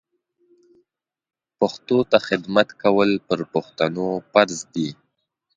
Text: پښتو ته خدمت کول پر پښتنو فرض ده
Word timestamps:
پښتو 1.59 1.97
ته 2.09 2.17
خدمت 2.27 2.67
کول 2.83 3.11
پر 3.27 3.39
پښتنو 3.53 4.07
فرض 4.31 4.57
ده 4.73 4.87